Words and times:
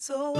So 0.00 0.39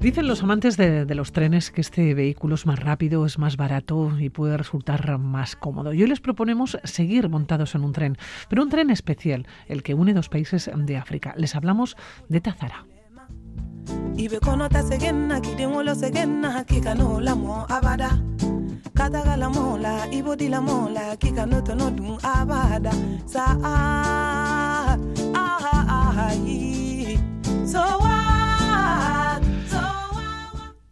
Dicen 0.00 0.28
los 0.28 0.44
amantes 0.44 0.76
de, 0.76 1.12
los 1.16 1.32
trenes 1.32 1.72
que 1.72 1.80
este 1.80 2.14
vehículo 2.14 2.54
es 2.54 2.66
más 2.66 2.78
rápido, 2.78 3.26
es 3.26 3.36
más 3.36 3.56
barato 3.56 4.12
y 4.20 4.30
puede 4.30 4.56
resultar 4.56 5.18
más 5.18 5.56
cómodo. 5.56 5.92
Y 5.92 6.02
hoy 6.02 6.08
les 6.08 6.20
proponemos 6.20 6.78
seguir 6.84 7.28
montados 7.28 7.74
en 7.74 7.82
un 7.82 7.92
tren, 7.92 8.16
pero 8.48 8.62
un 8.62 8.68
tren 8.70 8.90
especial, 8.90 9.48
el 9.66 9.82
que 9.82 9.94
une 9.94 10.14
dos 10.14 10.28
países 10.28 10.70
de 10.72 10.96
África. 10.96 11.34
Les 11.36 11.56
hablamos 11.56 11.96
de 12.28 12.40
Tazara. 12.40 12.86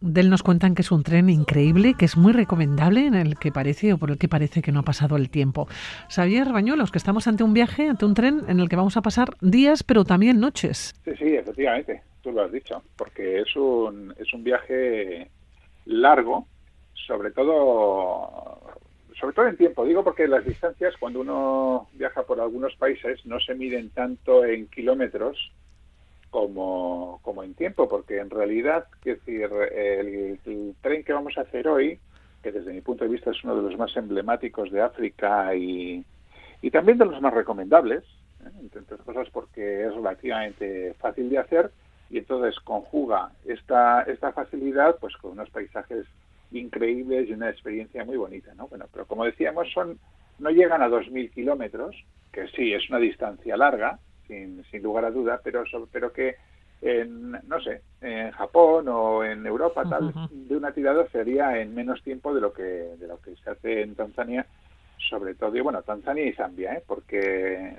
Del 0.07 0.29
nos 0.29 0.41
cuentan 0.41 0.73
que 0.73 0.83
es 0.83 0.91
un 0.91 1.03
tren 1.03 1.29
increíble, 1.29 1.93
que 1.99 2.05
es 2.05 2.15
muy 2.15 2.31
recomendable, 2.31 3.05
en 3.05 3.13
el 3.13 3.37
que 3.37 3.51
parece 3.51 3.91
o 3.91 3.97
por 3.97 4.09
el 4.09 4.17
que 4.17 4.29
parece 4.29 4.61
que 4.61 4.71
no 4.71 4.79
ha 4.79 4.83
pasado 4.83 5.17
el 5.17 5.29
tiempo. 5.29 5.67
Xavier 6.09 6.53
Bañuelos, 6.53 6.91
que 6.91 6.97
estamos 6.97 7.27
ante 7.27 7.43
un 7.43 7.53
viaje, 7.53 7.89
ante 7.89 8.05
un 8.05 8.13
tren 8.13 8.43
en 8.47 8.61
el 8.61 8.69
que 8.69 8.77
vamos 8.77 8.95
a 8.95 9.01
pasar 9.01 9.35
días, 9.41 9.83
pero 9.83 10.05
también 10.05 10.39
noches. 10.39 10.95
Sí, 11.03 11.11
sí, 11.17 11.35
efectivamente, 11.35 12.03
tú 12.21 12.31
lo 12.31 12.43
has 12.43 12.53
dicho, 12.53 12.81
porque 12.95 13.41
es 13.41 13.53
un, 13.57 14.13
es 14.17 14.33
un 14.33 14.45
viaje 14.45 15.29
largo, 15.85 16.47
sobre 16.93 17.31
todo 17.31 18.61
sobre 19.19 19.33
todo 19.33 19.47
en 19.47 19.57
tiempo. 19.57 19.83
Digo 19.83 20.05
porque 20.05 20.27
las 20.27 20.45
distancias, 20.45 20.95
cuando 20.97 21.19
uno 21.19 21.89
viaja 21.93 22.23
por 22.23 22.39
algunos 22.39 22.75
países, 22.77 23.25
no 23.25 23.41
se 23.41 23.55
miden 23.55 23.89
tanto 23.89 24.45
en 24.45 24.67
kilómetros, 24.67 25.51
como, 26.29 27.19
como 27.23 27.43
en 27.43 27.53
tiempo, 27.53 27.87
porque 27.87 28.19
en 28.19 28.29
realidad, 28.29 28.85
es 29.05 29.23
decir, 29.25 29.49
el, 29.73 30.75
tren 30.81 31.03
que 31.03 31.13
vamos 31.13 31.37
a 31.37 31.41
hacer 31.41 31.67
hoy, 31.67 31.99
que 32.43 32.51
desde 32.51 32.73
mi 32.73 32.81
punto 32.81 33.03
de 33.03 33.11
vista 33.11 33.31
es 33.31 33.43
uno 33.43 33.55
de 33.55 33.63
los 33.63 33.77
más 33.77 33.95
emblemáticos 33.95 34.71
de 34.71 34.81
África 34.81 35.55
y, 35.55 36.05
y 36.61 36.71
también 36.71 36.97
de 36.97 37.05
los 37.05 37.21
más 37.21 37.33
recomendables, 37.33 38.03
¿eh? 38.45 38.49
entre 38.61 38.81
otras 38.81 39.01
cosas 39.01 39.29
porque 39.31 39.85
es 39.85 39.93
relativamente 39.95 40.93
fácil 40.99 41.29
de 41.29 41.37
hacer 41.39 41.71
y 42.09 42.19
entonces 42.19 42.59
conjuga 42.61 43.31
esta, 43.45 44.03
esta 44.03 44.31
facilidad 44.31 44.97
pues 44.99 45.15
con 45.17 45.31
unos 45.31 45.49
paisajes 45.49 46.05
increíbles 46.51 47.27
y 47.27 47.33
una 47.33 47.49
experiencia 47.49 48.05
muy 48.05 48.17
bonita, 48.17 48.53
¿no? 48.55 48.67
Bueno, 48.67 48.85
pero 48.91 49.05
como 49.05 49.25
decíamos, 49.25 49.69
son 49.73 49.99
no 50.39 50.49
llegan 50.51 50.81
a 50.81 50.87
2.000 50.87 51.31
kilómetros, 51.31 51.95
que 52.31 52.47
sí, 52.49 52.71
es 52.71 52.87
una 52.89 52.99
distancia 52.99 53.57
larga, 53.57 53.99
sin, 54.27 54.63
sin 54.71 54.83
lugar 54.83 55.05
a 55.05 55.11
duda, 55.11 55.39
pero, 55.43 55.63
pero 55.91 56.11
que 56.11 56.35
en, 56.81 57.31
no 57.31 57.59
sé, 57.61 57.81
en 58.01 58.31
Japón 58.31 58.87
o 58.87 59.23
en 59.23 59.45
Europa 59.45 59.83
tal, 59.89 60.03
uh 60.05 60.11
-huh. 60.11 60.29
de 60.29 60.55
una 60.55 60.71
tirada 60.71 61.07
sería 61.09 61.59
en 61.59 61.73
menos 61.73 62.03
tiempo 62.03 62.33
de 62.33 62.41
lo 62.41 62.53
que 62.53 62.63
de 62.99 63.07
lo 63.07 63.19
que 63.19 63.35
se 63.35 63.49
hace 63.49 63.81
en 63.81 63.95
Tanzania, 63.95 64.45
sobre 65.09 65.33
todo, 65.33 65.55
y 65.55 65.61
bueno, 65.61 65.81
Tanzania 65.81 66.25
y 66.25 66.33
Zambia, 66.33 66.73
¿eh? 66.73 66.83
porque 66.85 67.73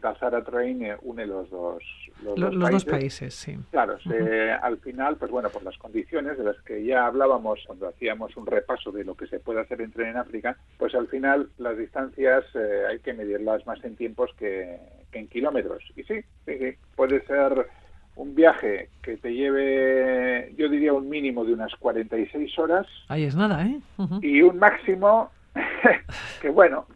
Tazara 0.00 0.42
Train 0.42 0.96
une 1.02 1.26
los 1.26 1.50
dos 1.50 1.82
los, 2.24 2.38
los, 2.38 2.50
dos, 2.52 2.54
los 2.54 2.84
países. 2.84 2.84
dos, 2.84 2.98
países. 2.98 3.34
sí. 3.34 3.58
Claro, 3.70 3.98
se, 4.00 4.08
uh 4.08 4.26
-huh. 4.26 4.58
al 4.62 4.78
final, 4.78 5.16
pues 5.16 5.30
bueno, 5.30 5.48
por 5.50 5.62
las 5.62 5.76
condiciones 5.76 6.38
de 6.38 6.44
las 6.44 6.60
que 6.62 6.84
ya 6.84 7.06
hablábamos 7.06 7.60
cuando 7.66 7.88
hacíamos 7.88 8.36
un 8.36 8.46
repaso 8.46 8.90
de 8.90 9.04
lo 9.04 9.14
que 9.16 9.26
se 9.26 9.38
puede 9.40 9.60
hacer 9.60 9.80
en 9.80 9.92
tren 9.92 10.08
en 10.10 10.16
África, 10.16 10.56
pues 10.78 10.94
al 10.94 11.08
final 11.08 11.48
las 11.58 11.76
distancias 11.76 12.44
eh, 12.54 12.84
hay 12.88 12.98
que 13.00 13.12
medirlas 13.12 13.66
más 13.66 13.82
en 13.84 13.96
tiempos 13.96 14.30
que 14.38 14.78
en 15.12 15.28
kilómetros. 15.28 15.82
Y 15.96 16.02
sí, 16.04 16.20
sí, 16.46 16.58
sí, 16.58 16.74
puede 16.96 17.24
ser 17.26 17.68
un 18.16 18.34
viaje 18.34 18.90
que 19.02 19.16
te 19.16 19.32
lleve, 19.32 20.52
yo 20.56 20.68
diría, 20.68 20.92
un 20.92 21.08
mínimo 21.08 21.44
de 21.44 21.54
unas 21.54 21.74
46 21.76 22.58
horas. 22.58 22.86
Ahí 23.08 23.24
es 23.24 23.34
nada, 23.34 23.64
¿eh? 23.64 23.80
Uh 23.96 24.04
-huh. 24.04 24.24
Y 24.24 24.42
un 24.42 24.58
máximo 24.58 25.30
que, 26.40 26.50
bueno, 26.50 26.86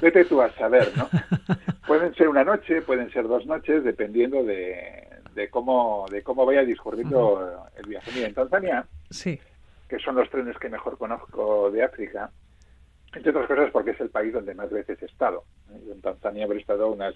vete 0.00 0.24
tú 0.24 0.40
a 0.40 0.50
saber, 0.54 0.90
¿no? 0.96 1.08
Pueden 1.86 2.14
ser 2.14 2.28
una 2.28 2.44
noche, 2.44 2.80
pueden 2.82 3.10
ser 3.12 3.28
dos 3.28 3.44
noches, 3.46 3.84
dependiendo 3.84 4.42
de, 4.42 5.06
de 5.34 5.48
cómo 5.50 6.06
de 6.10 6.22
cómo 6.22 6.46
vaya 6.46 6.64
discurriendo 6.64 7.34
uh 7.34 7.38
-huh. 7.38 7.68
el 7.76 7.86
viaje. 7.86 8.10
Mira, 8.14 8.28
en 8.28 8.34
Tanzania, 8.34 8.86
sí. 9.10 9.38
que 9.88 9.98
son 9.98 10.14
los 10.16 10.30
trenes 10.30 10.56
que 10.58 10.68
mejor 10.70 10.96
conozco 10.96 11.70
de 11.70 11.82
África, 11.82 12.30
entre 13.14 13.30
otras 13.30 13.46
cosas 13.46 13.70
porque 13.70 13.90
es 13.90 14.00
el 14.00 14.08
país 14.10 14.32
donde 14.32 14.54
más 14.54 14.70
veces 14.70 15.00
he 15.02 15.06
estado. 15.06 15.44
En 15.70 16.00
Tanzania 16.00 16.44
habré 16.46 16.58
estado 16.60 16.90
unas 16.90 17.14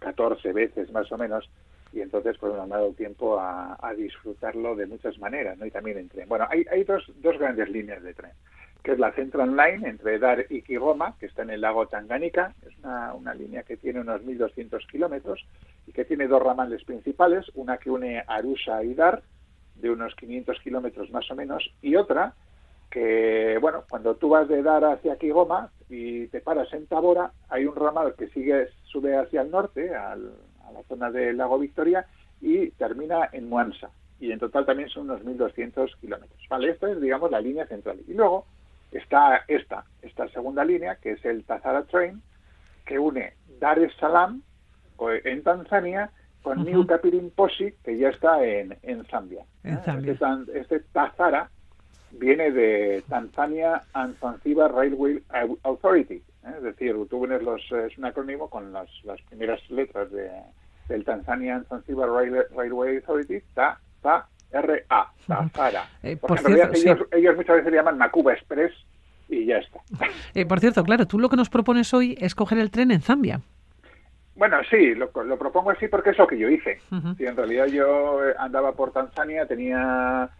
14 0.00 0.52
veces 0.52 0.90
más 0.90 1.10
o 1.12 1.18
menos 1.18 1.48
y 1.92 2.00
entonces 2.00 2.36
pues 2.38 2.52
me 2.52 2.60
ha 2.60 2.66
dado 2.66 2.92
tiempo 2.92 3.38
a, 3.38 3.76
a, 3.80 3.94
disfrutarlo 3.94 4.76
de 4.76 4.86
muchas 4.86 5.18
maneras, 5.18 5.58
¿no? 5.58 5.66
Y 5.66 5.70
también 5.70 5.98
en 5.98 6.08
tren. 6.08 6.28
Bueno, 6.28 6.46
hay, 6.48 6.64
hay 6.70 6.84
dos, 6.84 7.04
dos 7.16 7.38
grandes 7.38 7.68
líneas 7.68 8.02
de 8.02 8.14
tren, 8.14 8.30
que 8.82 8.92
es 8.92 8.98
la 8.98 9.12
Central 9.12 9.56
Line 9.56 9.88
entre 9.88 10.18
Dar 10.18 10.46
y 10.48 10.62
Kigoma, 10.62 11.16
que 11.18 11.26
está 11.26 11.42
en 11.42 11.50
el 11.50 11.60
lago 11.60 11.88
Tangánica, 11.88 12.54
es 12.66 12.76
una, 12.78 13.12
una 13.14 13.34
línea 13.34 13.64
que 13.64 13.76
tiene 13.76 14.00
unos 14.00 14.22
1.200 14.22 14.86
kilómetros 14.86 15.44
y 15.86 15.92
que 15.92 16.04
tiene 16.04 16.28
dos 16.28 16.42
ramales 16.42 16.84
principales, 16.84 17.46
una 17.54 17.78
que 17.78 17.90
une 17.90 18.22
Arusha 18.26 18.84
y 18.84 18.94
Dar, 18.94 19.22
de 19.74 19.90
unos 19.90 20.14
500 20.14 20.60
kilómetros 20.60 21.10
más 21.10 21.28
o 21.30 21.34
menos, 21.34 21.72
y 21.82 21.96
otra 21.96 22.34
que, 22.90 23.58
bueno, 23.60 23.84
cuando 23.88 24.16
tú 24.16 24.30
vas 24.30 24.48
de 24.48 24.62
Dar 24.62 24.84
hacia 24.84 25.16
Kigoma 25.16 25.70
y 25.88 26.26
te 26.26 26.40
paras 26.40 26.72
en 26.72 26.86
Tabora, 26.86 27.30
hay 27.48 27.64
un 27.64 27.76
ramal 27.76 28.14
que 28.18 28.28
sigue, 28.28 28.68
sube 28.84 29.16
hacia 29.16 29.42
el 29.42 29.50
norte, 29.50 29.94
al, 29.94 30.32
a 30.66 30.72
la 30.72 30.82
zona 30.88 31.10
del 31.10 31.36
lago 31.36 31.58
Victoria, 31.58 32.06
y 32.40 32.70
termina 32.72 33.28
en 33.32 33.48
Muansa. 33.48 33.90
Y 34.18 34.32
en 34.32 34.38
total 34.38 34.66
también 34.66 34.88
son 34.88 35.08
unos 35.08 35.22
1.200 35.22 35.96
kilómetros. 36.00 36.40
Vale, 36.48 36.70
esta 36.70 36.90
es, 36.90 37.00
digamos, 37.00 37.30
la 37.30 37.40
línea 37.40 37.66
central. 37.66 38.00
Y 38.06 38.12
luego 38.14 38.44
está 38.92 39.44
esta, 39.46 39.84
esta 40.02 40.28
segunda 40.28 40.64
línea, 40.64 40.96
que 40.96 41.12
es 41.12 41.24
el 41.24 41.44
Tazara 41.44 41.84
Train, 41.84 42.20
que 42.84 42.98
une 42.98 43.34
Dar 43.60 43.78
es 43.78 43.94
Salaam, 43.96 44.42
en 45.24 45.42
Tanzania, 45.42 46.10
con 46.42 46.58
uh 46.58 46.64
-huh. 46.64 46.70
New 46.70 47.72
que 47.84 47.96
ya 47.96 48.08
está 48.08 48.44
en, 48.44 48.76
en 48.82 49.04
Zambia. 49.06 49.44
En 49.64 49.82
Zambia. 49.84 50.12
Este, 50.12 50.58
este 50.58 50.80
Tazara 50.92 51.50
viene 52.12 52.50
de 52.50 53.02
Tanzania 53.08 53.82
and 53.92 54.18
Zanzibar 54.18 54.72
Railway 54.72 55.22
Authority, 55.62 56.14
¿eh? 56.14 56.52
es 56.56 56.62
decir, 56.62 56.94
vienes 57.10 57.42
los, 57.42 57.62
es 57.72 57.96
un 57.98 58.04
acrónimo 58.04 58.48
con 58.48 58.72
las, 58.72 58.88
las 59.04 59.20
primeras 59.22 59.60
letras 59.70 60.10
de, 60.10 60.30
del 60.88 61.04
Tanzania 61.04 61.56
and 61.56 61.68
Zanzibar 61.68 62.10
Railway, 62.10 62.42
Railway 62.54 62.96
Authority, 62.96 63.40
TA, 63.54 63.78
TA, 64.02 64.26
RA, 64.52 65.12
TAZARA. 65.26 65.88
Eh, 66.02 66.16
por 66.16 66.38
en 66.38 66.44
cierto, 66.44 66.76
ellos, 66.76 66.98
sí. 66.98 67.16
ellos, 67.16 67.36
muchas 67.36 67.56
veces 67.56 67.70
le 67.70 67.78
llaman 67.78 67.98
Macuba 67.98 68.32
Express 68.32 68.72
y 69.28 69.46
ya 69.46 69.58
está. 69.58 69.80
Eh, 70.34 70.46
por 70.46 70.60
cierto, 70.60 70.84
claro, 70.84 71.06
tú 71.06 71.18
lo 71.18 71.28
que 71.28 71.36
nos 71.36 71.50
propones 71.50 71.92
hoy 71.92 72.16
es 72.20 72.34
coger 72.34 72.58
el 72.58 72.70
tren 72.70 72.90
en 72.90 73.00
Zambia. 73.00 73.40
Bueno, 74.36 74.58
sí, 74.70 74.94
lo, 74.94 75.10
lo 75.24 75.38
propongo 75.38 75.70
así 75.70 75.88
porque 75.88 76.10
es 76.10 76.18
lo 76.18 76.26
que 76.26 76.38
yo 76.38 76.48
hice. 76.48 76.80
Uh 76.90 76.96
-huh. 76.96 77.16
sí, 77.16 77.26
en 77.26 77.36
realidad 77.36 77.66
yo 77.66 78.20
andaba 78.38 78.72
por 78.72 78.92
Tanzania, 78.92 79.44
tenía 79.46 80.30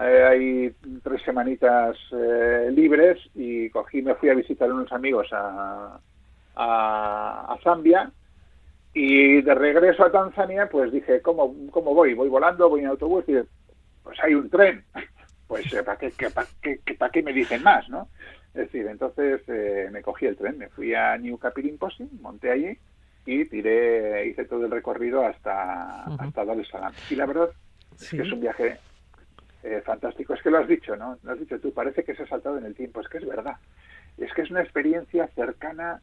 eh, 0.00 0.24
hay 0.24 0.70
tres 1.02 1.22
semanitas 1.22 1.96
eh, 2.12 2.70
libres 2.72 3.18
y 3.34 3.68
cogí, 3.70 4.00
me 4.00 4.14
fui 4.14 4.28
a 4.28 4.34
visitar 4.34 4.70
a 4.70 4.74
unos 4.74 4.92
amigos 4.92 5.26
a, 5.32 5.98
a, 6.54 7.52
a, 7.52 7.58
Zambia 7.64 8.10
y 8.94 9.42
de 9.42 9.54
regreso 9.54 10.04
a 10.04 10.12
Tanzania 10.12 10.68
pues 10.70 10.92
dije, 10.92 11.20
¿cómo, 11.20 11.52
cómo 11.72 11.94
voy? 11.94 12.14
¿Voy 12.14 12.28
volando? 12.28 12.68
¿Voy 12.68 12.80
en 12.80 12.86
autobús? 12.86 13.24
Y 13.26 13.38
pues 14.04 14.18
hay 14.22 14.34
un 14.34 14.48
tren. 14.48 14.84
Pues 15.48 15.72
eh, 15.72 15.82
¿para 15.82 15.96
qué, 15.96 16.10
para 16.28 16.46
qué, 16.60 16.78
para 16.98 17.10
qué 17.10 17.22
me 17.22 17.32
dicen 17.32 17.62
más? 17.62 17.88
¿no? 17.88 18.08
Es 18.48 18.70
decir, 18.70 18.86
entonces 18.86 19.40
eh, 19.48 19.88
me 19.90 20.02
cogí 20.02 20.26
el 20.26 20.36
tren, 20.36 20.58
me 20.58 20.68
fui 20.68 20.94
a 20.94 21.16
New 21.16 21.38
Capirimposi, 21.38 22.06
monté 22.20 22.50
allí 22.50 22.78
y 23.24 23.46
tiré, 23.46 24.26
hice 24.26 24.44
todo 24.44 24.66
el 24.66 24.70
recorrido 24.70 25.24
hasta, 25.24 26.04
uh 26.06 26.10
-huh. 26.10 26.20
hasta 26.20 26.44
Dar 26.44 26.60
es 26.60 26.68
Salaam. 26.68 26.92
Y 27.08 27.14
la 27.14 27.24
verdad 27.24 27.48
sí. 27.96 28.04
es 28.04 28.10
que 28.10 28.28
es 28.28 28.32
un 28.34 28.40
viaje 28.42 28.76
eh, 29.62 29.82
fantástico. 29.84 30.34
Es 30.34 30.42
que 30.42 30.50
lo 30.50 30.58
has 30.58 30.68
dicho, 30.68 30.96
¿no? 30.96 31.18
Lo 31.22 31.32
has 31.32 31.40
dicho 31.40 31.58
tú, 31.58 31.72
parece 31.72 32.04
que 32.04 32.14
se 32.14 32.22
ha 32.22 32.28
saltado 32.28 32.58
en 32.58 32.64
el 32.64 32.74
tiempo. 32.74 33.00
Es 33.00 33.08
que 33.08 33.18
es 33.18 33.26
verdad. 33.26 33.56
Es 34.16 34.32
que 34.32 34.42
es 34.42 34.50
una 34.50 34.62
experiencia 34.62 35.26
cercana, 35.28 36.00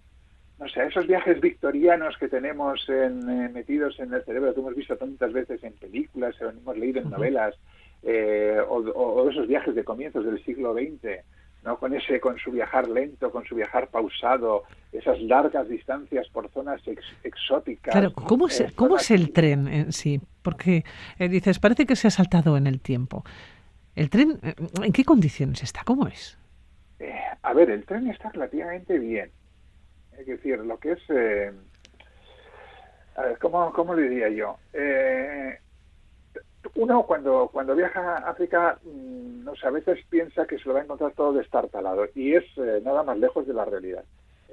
no 0.60 0.68
sé, 0.68 0.82
a 0.82 0.88
esos 0.88 1.08
viajes 1.08 1.40
victorianos 1.40 2.18
que 2.18 2.28
tenemos 2.28 2.88
en, 2.90 3.30
eh, 3.30 3.50
metidos 3.50 4.00
en 4.00 4.14
el 4.14 4.24
cerebro, 4.24 4.54
que 4.54 4.60
hemos 4.60 4.76
visto 4.76 4.98
tantas 4.98 5.32
veces 5.32 5.64
en 5.64 5.74
películas, 5.74 6.36
o 6.42 6.50
hemos 6.50 6.78
leído 6.78 7.02
en 7.02 7.10
novelas, 7.10 7.56
eh, 8.04 8.60
o, 8.68 8.76
o, 8.76 9.30
esos 9.30 9.48
viajes 9.48 9.74
de 9.74 9.84
comienzos 9.84 10.26
del 10.26 10.44
siglo 10.44 10.74
XX, 10.74 11.24
¿no? 11.64 11.78
Con 11.78 11.94
ese, 11.94 12.20
con 12.20 12.38
su 12.38 12.52
viajar 12.52 12.88
lento, 12.88 13.32
con 13.32 13.46
su 13.46 13.56
viajar 13.56 13.88
pausado, 13.88 14.64
esas 14.92 15.20
largas 15.22 15.68
distancias 15.68 16.28
por 16.30 16.50
zonas 16.50 16.82
exóticas. 17.24 17.92
Claro, 17.94 18.14
¿cómo 18.14 18.48
es, 18.48 18.64
¿cómo 18.76 18.98
es 18.98 19.12
el 19.12 19.32
tren 19.34 19.68
en 19.68 19.92
sí? 19.92 20.22
Porque 20.46 20.86
eh, 21.20 21.28
dices, 21.28 21.60
parece 21.60 21.86
que 21.86 21.98
se 21.98 22.08
ha 22.08 22.12
saltado 22.12 22.56
en 22.56 22.68
el 22.68 22.80
tiempo. 22.80 23.26
¿El 23.96 24.10
tren 24.10 24.40
eh, 24.44 24.54
en 24.82 24.94
qué 24.94 25.04
condiciones 25.04 25.64
está? 25.64 25.82
¿Cómo 25.84 26.08
es? 26.08 26.38
Eh, 27.00 27.20
a 27.42 27.54
ver, 27.54 27.72
el 27.72 27.84
tren 27.86 28.08
está 28.08 28.30
relativamente 28.30 28.98
bien. 29.00 29.32
Es 30.18 30.28
decir, 30.28 30.60
lo 30.60 30.78
que 30.80 30.94
es... 30.94 31.02
a 33.18 33.22
ver, 33.22 33.38
¿cómo, 33.40 33.74
¿cómo 33.74 33.96
diría 33.96 34.30
yo? 34.30 34.58
uno 36.76 37.04
cuando, 37.04 37.50
cuando 37.52 37.76
viaja 37.76 38.18
a 38.18 38.30
África, 38.30 38.80
mm, 38.84 39.48
a 39.64 39.70
veces 39.70 40.00
piensa 40.10 40.46
que 40.46 40.58
se 40.58 40.68
lo 40.68 40.74
va 40.74 40.82
a 40.82 40.84
encontrar 40.84 41.14
todo 41.14 41.34
destartalado 41.34 42.06
y 42.14 42.36
es 42.36 42.44
eh, 42.58 42.82
nada 42.84 43.04
más 43.04 43.18
lejos 43.18 43.48
de 43.48 43.54
la 43.54 43.66
realidad. 43.66 44.04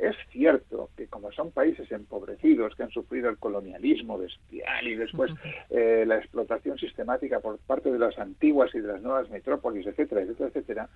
Es 0.03 0.17
cierto 0.31 0.91
que 0.97 1.07
como 1.07 1.31
son 1.31 1.53
países 1.53 1.91
empobrecidos 1.93 2.75
que 2.75 2.83
han 2.83 2.91
sufrido 2.91 3.31
el 3.31 3.39
colonialismo 3.39 4.19
bestial 4.19 4.89
y 4.89 4.97
después 4.97 5.31
eh, 5.71 6.05
la 6.05 6.17
explotación 6.17 6.77
sistemática 6.77 7.39
por 7.39 7.59
parte 7.59 7.93
de 7.93 8.01
las 8.01 8.19
antiguas 8.19 8.75
y 8.75 8.81
de 8.81 8.89
las 8.89 9.01
nuevas 9.01 9.31
metrópolis, 9.31 9.87
etcétera, 9.87 10.23
etcétera, 10.23 10.49
etcétera, 10.49 10.89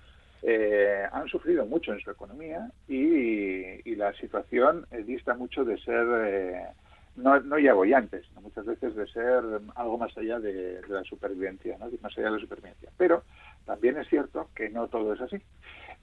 eh, 0.43 1.03
han 1.09 1.27
sufrido 1.29 1.65
mucho 1.65 1.93
en 1.93 2.01
su 2.01 2.11
economía 2.11 2.69
y, 2.89 3.89
y 3.89 3.95
la 3.95 4.13
situación 4.15 4.85
dista 5.05 5.35
mucho 5.35 5.63
de 5.63 5.77
ser 5.77 6.75
no, 7.15 7.39
no 7.39 7.57
ya 7.59 7.73
bollantes, 7.73 8.25
muchas 8.41 8.65
veces 8.65 8.93
de 8.93 9.07
ser 9.07 9.41
algo 9.75 9.97
más 9.97 10.15
allá 10.17 10.39
de, 10.39 10.81
la 10.89 11.03
supervivencia, 11.03 11.77
¿no? 11.79 11.87
más 12.01 12.17
allá 12.17 12.27
de 12.27 12.35
la 12.35 12.41
supervivencia. 12.41 12.89
Pero 12.97 13.23
también 13.65 13.97
es 13.97 14.07
cierto 14.07 14.49
que 14.53 14.69
no 14.69 14.87
todo 14.87 15.13
es 15.13 15.21
así. 15.21 15.37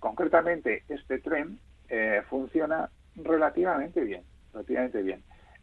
Concretamente, 0.01 0.83
este 0.89 1.19
tren 1.19 1.59
eh, 1.95 2.23
funciona 2.29 2.91
relativamente 3.17 4.01
bien, 4.01 4.23
relativamente 4.53 5.03
bien. 5.03 5.23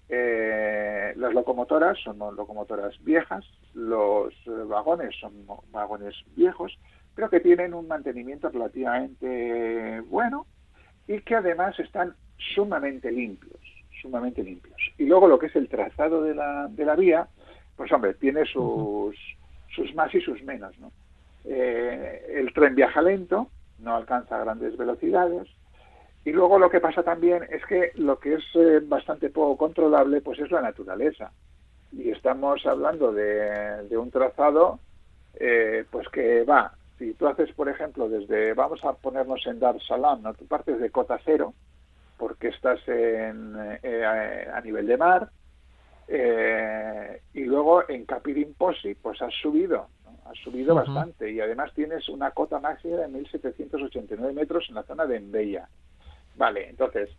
Eh, 0.09 1.13
las 1.15 1.33
locomotoras 1.33 1.97
son 1.99 2.17
locomotoras 2.35 2.93
viejas, 3.03 3.45
los 3.73 4.33
vagones 4.67 5.15
son 5.19 5.33
vagones 5.71 6.15
viejos, 6.35 6.77
pero 7.15 7.29
que 7.29 7.39
tienen 7.39 7.73
un 7.73 7.87
mantenimiento 7.87 8.49
relativamente 8.49 10.01
bueno 10.07 10.45
y 11.07 11.19
que 11.21 11.35
además 11.35 11.79
están 11.79 12.15
sumamente 12.55 13.11
limpios 13.11 13.59
sumamente 14.01 14.43
limpios. 14.43 14.77
Y 14.97 15.05
luego 15.05 15.27
lo 15.27 15.39
que 15.39 15.47
es 15.47 15.55
el 15.55 15.69
trazado 15.69 16.23
de 16.23 16.35
la, 16.35 16.67
de 16.69 16.85
la 16.85 16.95
vía, 16.95 17.27
pues 17.75 17.91
hombre, 17.91 18.13
tiene 18.15 18.45
sus, 18.45 19.15
sus 19.75 19.93
más 19.95 20.13
y 20.13 20.21
sus 20.21 20.41
menos. 20.43 20.77
¿no? 20.79 20.91
Eh, 21.45 22.35
el 22.35 22.53
tren 22.53 22.75
viaja 22.75 23.01
lento, 23.01 23.49
no 23.79 23.95
alcanza 23.95 24.39
grandes 24.39 24.75
velocidades. 24.77 25.47
Y 26.23 26.31
luego 26.31 26.59
lo 26.59 26.69
que 26.69 26.79
pasa 26.79 27.03
también 27.03 27.47
es 27.49 27.65
que 27.65 27.91
lo 27.95 28.19
que 28.19 28.35
es 28.35 28.43
eh, 28.55 28.79
bastante 28.83 29.29
poco 29.29 29.57
controlable, 29.57 30.21
pues 30.21 30.39
es 30.39 30.51
la 30.51 30.61
naturaleza. 30.61 31.31
Y 31.91 32.11
estamos 32.11 32.65
hablando 32.65 33.11
de, 33.11 33.87
de 33.89 33.97
un 33.97 34.11
trazado, 34.11 34.79
eh, 35.35 35.85
pues 35.89 36.07
que 36.09 36.43
va, 36.43 36.73
si 37.01 37.15
tú 37.15 37.27
haces, 37.27 37.51
por 37.53 37.67
ejemplo, 37.67 38.07
desde, 38.07 38.53
vamos 38.53 38.83
a 38.85 38.93
ponernos 38.93 39.45
en 39.47 39.59
Dar 39.59 39.81
Salam, 39.81 40.21
¿no? 40.21 40.35
tú 40.35 40.45
partes 40.45 40.79
de 40.79 40.91
cota 40.91 41.19
cero, 41.25 41.55
porque 42.17 42.49
estás 42.49 42.79
en, 42.87 43.55
eh, 43.81 44.47
a 44.53 44.61
nivel 44.61 44.85
de 44.85 44.97
mar, 44.97 45.31
eh, 46.07 47.21
y 47.33 47.45
luego 47.45 47.89
en 47.89 48.05
Capirin 48.05 48.53
Posi, 48.53 48.93
pues 48.93 49.19
has 49.23 49.33
subido, 49.33 49.87
has 50.25 50.37
subido 50.43 50.75
bastante, 50.75 51.31
y 51.31 51.39
además 51.39 51.73
tienes 51.73 52.07
una 52.09 52.29
cota 52.29 52.59
máxima 52.59 52.97
de 52.97 53.07
1.789 53.07 54.33
metros 54.33 54.65
en 54.69 54.75
la 54.75 54.83
zona 54.83 55.07
de 55.07 55.17
Embella. 55.17 55.67
Vale, 56.35 56.69
entonces, 56.69 57.09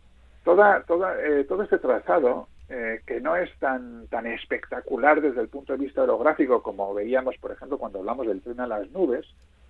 toda, 0.45 0.83
toda, 0.85 1.15
eh, 1.23 1.45
todo 1.45 1.63
este 1.63 1.79
trazado, 1.79 2.49
que 3.07 3.21
no 3.21 3.37
es 3.37 3.51
tan, 3.59 4.07
tan 4.07 4.27
espectacular 4.27 5.21
desde 5.21 5.43
el 5.43 5.49
punto 5.49 5.75
de 5.75 5.85
vista 5.85 6.05
orográfico 6.05 6.63
como 6.63 6.95
veíamos, 6.95 7.37
por 7.37 7.53
ejemplo, 7.53 7.77
cuando 7.77 7.99
hablamos 7.99 8.27
del 8.27 8.41
tren 8.41 8.61
a 8.61 8.67
las 8.67 8.91
nubes, 8.93 9.27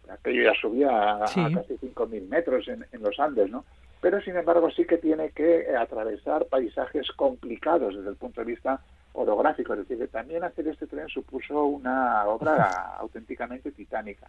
aquello 0.08 0.44
ya 0.44 0.54
subía 0.60 1.16
a, 1.16 1.18
casi 1.18 1.78
5.000 1.78 2.28
metros 2.28 2.68
en, 2.68 2.86
en 2.92 3.02
los 3.02 3.18
Andes, 3.18 3.50
¿no? 3.50 3.64
pero 4.02 4.20
sin 4.20 4.36
embargo 4.36 4.68
sí 4.72 4.84
que 4.84 4.98
tiene 4.98 5.30
que 5.30 5.60
eh, 5.60 5.76
atravesar 5.76 6.46
paisajes 6.46 7.06
complicados 7.12 7.94
desde 7.94 8.10
el 8.10 8.16
punto 8.16 8.40
de 8.40 8.48
vista 8.48 8.80
orográfico, 9.12 9.74
es 9.74 9.80
decir, 9.80 9.96
que 9.96 10.08
también 10.08 10.42
hacer 10.42 10.66
este 10.66 10.88
tren 10.88 11.08
supuso 11.08 11.64
una 11.66 12.24
obra 12.26 12.96
auténticamente 12.98 13.70
titánica. 13.70 14.28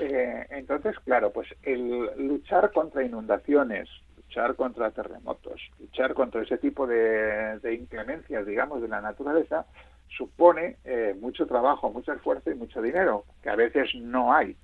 Eh, 0.00 0.46
entonces, 0.50 0.98
claro, 1.04 1.30
pues 1.32 1.48
el 1.62 2.10
luchar 2.16 2.72
contra 2.72 3.04
inundaciones, 3.04 3.88
luchar 4.16 4.56
contra 4.56 4.90
terremotos, 4.90 5.60
luchar 5.78 6.14
contra 6.14 6.42
ese 6.42 6.58
tipo 6.58 6.86
de, 6.86 7.58
inclemencias, 7.78 8.46
digamos, 8.46 8.82
de 8.82 8.88
la 8.88 9.00
naturaleza, 9.00 9.66
supone 10.08 10.76
eh, 10.84 11.16
mucho 11.20 11.46
trabajo, 11.46 11.90
mucho 11.90 12.12
esfuerzo 12.12 12.50
y 12.50 12.54
mucho 12.54 12.82
dinero, 12.82 13.24
que 13.42 13.50
a 13.50 13.56
veces 13.56 13.94
no 13.94 14.32
hay. 14.32 14.56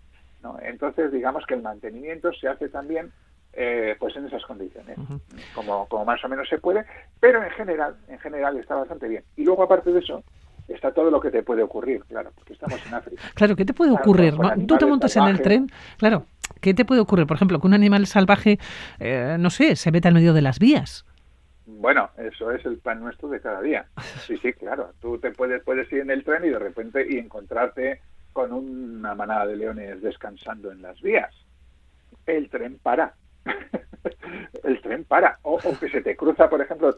Entonces, 0.62 1.12
digamos 1.12 1.44
que 1.46 1.54
el 1.54 1.62
mantenimiento 1.62 2.32
se 2.32 2.48
hace 2.48 2.70
también 2.70 3.12
eh, 3.52 3.96
pues 3.98 4.14
en 4.16 4.26
esas 4.26 4.44
condiciones, 4.44 4.96
como, 5.54 5.86
como 5.88 6.04
más 6.04 6.24
o 6.24 6.28
menos 6.28 6.48
se 6.48 6.58
puede, 6.58 6.84
pero 7.18 7.42
en 7.42 7.50
general, 7.50 7.96
en 8.08 8.18
general 8.20 8.56
está 8.56 8.76
bastante 8.76 9.08
bien. 9.08 9.24
Y 9.36 9.44
luego 9.44 9.64
aparte 9.64 9.92
de 9.92 9.98
eso, 9.98 10.22
está 10.74 10.92
todo 10.92 11.10
lo 11.10 11.20
que 11.20 11.30
te 11.30 11.42
puede 11.42 11.62
ocurrir, 11.62 12.04
claro, 12.04 12.30
porque 12.34 12.52
estamos 12.52 12.84
en 12.86 12.94
África. 12.94 13.22
Claro, 13.34 13.56
¿qué 13.56 13.64
te 13.64 13.74
puede 13.74 13.90
ocurrir? 13.90 14.34
Tú 14.66 14.76
te 14.78 14.86
montas 14.86 15.16
en 15.16 15.24
el 15.24 15.40
tren, 15.40 15.70
claro, 15.98 16.26
¿qué 16.60 16.74
te 16.74 16.84
puede 16.84 17.00
ocurrir? 17.00 17.26
Por 17.26 17.36
ejemplo, 17.36 17.60
que 17.60 17.66
un 17.66 17.74
animal 17.74 18.06
salvaje, 18.06 18.58
eh, 18.98 19.36
no 19.38 19.50
sé, 19.50 19.76
se 19.76 19.90
meta 19.90 20.08
al 20.08 20.14
medio 20.14 20.32
de 20.32 20.42
las 20.42 20.58
vías. 20.58 21.04
Bueno, 21.66 22.10
eso 22.18 22.50
es 22.50 22.64
el 22.66 22.78
pan 22.78 23.00
nuestro 23.00 23.28
de 23.28 23.40
cada 23.40 23.62
día. 23.62 23.86
Sí, 24.26 24.36
sí, 24.38 24.52
claro. 24.52 24.92
Tú 25.00 25.18
te 25.18 25.30
puedes, 25.30 25.62
puedes 25.62 25.90
ir 25.92 26.00
en 26.00 26.10
el 26.10 26.24
tren 26.24 26.44
y 26.44 26.48
de 26.48 26.58
repente 26.58 27.06
y 27.08 27.18
encontrarte 27.18 28.00
con 28.32 28.52
una 28.52 29.14
manada 29.14 29.46
de 29.46 29.56
leones 29.56 30.02
descansando 30.02 30.72
en 30.72 30.82
las 30.82 31.00
vías. 31.00 31.32
El 32.26 32.50
tren 32.50 32.78
para 32.82 33.14
el 34.64 34.80
tren 34.80 35.04
para. 35.04 35.38
O, 35.42 35.58
que 35.58 35.88
se 35.88 36.00
te 36.00 36.16
cruza, 36.16 36.48
por 36.48 36.60
ejemplo, 36.60 36.96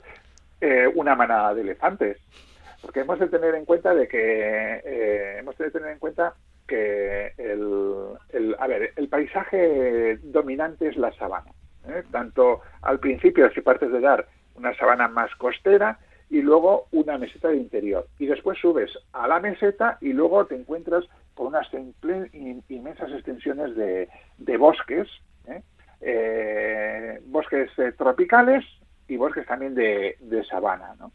eh, 0.60 0.86
una 0.94 1.14
manada 1.14 1.54
de 1.54 1.62
elefantes. 1.62 2.18
Porque 2.82 3.00
hemos 3.00 3.18
de 3.18 3.28
tener 3.28 3.54
en 3.54 3.64
cuenta 3.64 3.94
de 3.94 4.08
que 4.08 4.82
eh, 4.84 5.38
hemos 5.38 5.56
de 5.56 5.70
tener 5.70 5.92
en 5.92 5.98
cuenta 5.98 6.34
que 6.66 7.32
el, 7.38 8.56
a 8.58 8.66
ver, 8.66 8.92
el 8.96 9.08
paisaje 9.08 10.18
dominante 10.22 10.88
es 10.88 10.96
la 10.96 11.12
sabana. 11.12 11.50
¿eh? 11.88 12.02
Tanto 12.10 12.60
al 12.82 12.98
principio, 12.98 13.50
si 13.52 13.60
partes 13.60 13.90
de 13.90 14.00
dar 14.00 14.26
una 14.56 14.74
sabana 14.76 15.08
más 15.08 15.34
costera 15.36 15.98
y 16.28 16.42
luego 16.42 16.88
una 16.92 17.18
meseta 17.18 17.48
de 17.48 17.56
interior. 17.56 18.06
Y 18.18 18.26
después 18.26 18.58
subes 18.58 18.90
a 19.12 19.28
la 19.28 19.38
meseta 19.38 19.98
y 20.00 20.12
luego 20.12 20.46
te 20.46 20.56
encuentras 20.56 21.04
con 21.34 21.48
unas 21.48 21.68
inmensas 22.68 23.10
extensiones 23.12 23.74
de, 23.76 24.08
de 24.38 24.56
bosques 24.56 25.08
¿eh? 25.46 25.62
eh, 26.00 27.20
bosques 27.26 27.70
eh, 27.78 27.92
tropicales 27.92 28.64
y 29.08 29.16
bosques 29.16 29.46
también 29.46 29.74
de, 29.74 30.16
sabana. 30.48 30.94
¿no? 30.98 31.12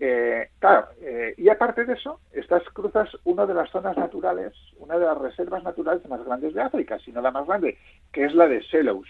Eh, 0.00 0.50
claro, 0.60 0.88
eh, 1.00 1.34
y 1.36 1.48
aparte 1.48 1.84
de 1.84 1.94
eso, 1.94 2.20
estas 2.32 2.62
cruzas 2.70 3.08
una 3.24 3.46
de 3.46 3.54
las 3.54 3.70
zonas 3.70 3.96
naturales, 3.96 4.52
una 4.78 4.96
de 4.96 5.04
las 5.04 5.18
reservas 5.18 5.64
naturales 5.64 6.08
más 6.08 6.24
grandes 6.24 6.54
de 6.54 6.62
África, 6.62 6.98
si 7.00 7.10
no 7.10 7.20
la 7.20 7.32
más 7.32 7.46
grande, 7.46 7.76
que 8.12 8.24
es 8.24 8.34
la 8.34 8.46
de 8.46 8.62
Selous. 8.64 9.08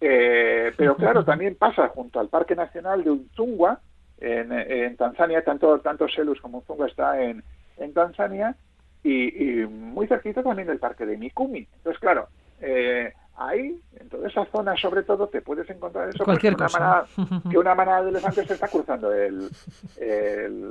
pero 0.00 0.96
claro, 0.96 1.24
también 1.24 1.54
pasa 1.54 1.88
junto 1.88 2.18
al 2.18 2.28
Parque 2.28 2.56
Nacional 2.56 3.04
de 3.04 3.10
Untungwa, 3.10 3.80
en, 4.18 4.96
Tanzania, 4.96 5.44
tanto, 5.44 5.78
tanto 5.80 6.08
Selous 6.08 6.40
como 6.40 6.58
Untungwa 6.58 6.88
está 6.88 7.22
en, 7.22 7.44
en 7.76 7.92
Tanzania, 7.92 8.56
y, 9.04 9.60
y, 9.60 9.66
muy 9.66 10.08
cerquita 10.08 10.42
también 10.42 10.68
el 10.68 10.80
Parque 10.80 11.06
de 11.06 11.16
Mikumi. 11.16 11.68
Entonces, 11.76 12.00
claro, 12.00 12.28
eh, 12.60 13.12
ahí, 13.36 13.80
en 13.98 14.08
toda 14.08 14.28
esa 14.28 14.44
zona, 14.46 14.76
sobre 14.76 15.02
todo, 15.02 15.28
te 15.28 15.42
puedes 15.42 15.68
encontrar 15.70 16.08
eso. 16.08 16.24
Cualquier 16.24 16.54
una 16.54 16.66
cosa. 16.66 16.78
Manada, 16.78 17.42
que 17.50 17.58
una 17.58 17.74
manada 17.74 18.02
de 18.02 18.10
elefantes 18.10 18.46
te 18.46 18.54
está 18.54 18.68
cruzando 18.68 19.12
el, 19.12 19.50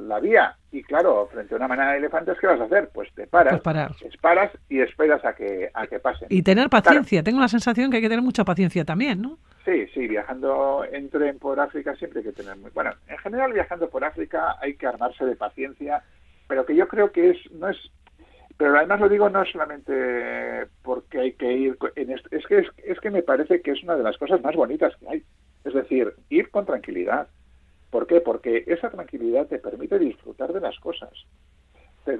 la 0.07 0.19
vía. 0.19 0.55
Y 0.71 0.83
claro, 0.83 1.27
frente 1.31 1.53
a 1.53 1.57
una 1.57 1.67
manada 1.67 1.91
de 1.93 1.99
elefantes, 1.99 2.37
¿qué 2.39 2.47
vas 2.47 2.59
a 2.59 2.65
hacer? 2.65 2.89
Pues 2.93 3.13
te 3.13 3.27
paras. 3.27 3.61
Pues 3.61 4.17
paras 4.21 4.51
y 4.69 4.81
esperas 4.81 5.23
a 5.23 5.33
que, 5.33 5.69
a 5.73 5.87
que 5.87 5.99
pasen. 5.99 6.27
Y 6.29 6.41
tener 6.41 6.69
paciencia. 6.69 7.23
Tengo 7.23 7.39
la 7.39 7.47
sensación 7.47 7.89
que 7.89 7.97
hay 7.97 8.03
que 8.03 8.09
tener 8.09 8.23
mucha 8.23 8.43
paciencia 8.43 8.83
también, 8.83 9.21
¿no? 9.21 9.37
Sí, 9.63 9.87
sí, 9.93 10.07
viajando 10.07 10.85
en 10.91 11.09
tren 11.09 11.39
por 11.39 11.59
África 11.59 11.95
siempre 11.95 12.19
hay 12.19 12.25
que 12.25 12.33
tener 12.33 12.55
muy... 12.57 12.69
Bueno, 12.71 12.91
en 13.07 13.17
general 13.17 13.51
viajando 13.51 13.89
por 13.89 14.03
África 14.03 14.55
hay 14.61 14.75
que 14.75 14.85
armarse 14.85 15.25
de 15.25 15.35
paciencia, 15.35 16.03
pero 16.47 16.65
que 16.65 16.75
yo 16.75 16.87
creo 16.87 17.11
que 17.11 17.31
es 17.31 17.51
no 17.51 17.69
es 17.69 17.77
pero 18.57 18.77
además 18.77 19.01
lo 19.01 19.09
digo 19.09 19.29
no 19.29 19.45
solamente 19.45 20.67
porque 20.81 21.19
hay 21.19 21.33
que 21.33 21.51
ir 21.51 21.77
en 21.95 22.11
es 22.11 22.45
que 22.47 22.65
es, 22.77 22.99
que 22.99 23.09
me 23.09 23.23
parece 23.23 23.61
que 23.61 23.71
es 23.71 23.83
una 23.83 23.95
de 23.95 24.03
las 24.03 24.17
cosas 24.17 24.41
más 24.41 24.55
bonitas 24.55 24.95
que 24.97 25.07
hay 25.09 25.23
es 25.63 25.73
decir 25.73 26.13
ir 26.29 26.49
con 26.49 26.65
tranquilidad 26.65 27.27
¿por 27.89 28.07
qué? 28.07 28.21
porque 28.21 28.63
esa 28.67 28.89
tranquilidad 28.89 29.47
te 29.47 29.59
permite 29.59 29.99
disfrutar 29.99 30.53
de 30.53 30.61
las 30.61 30.79
cosas 30.79 31.11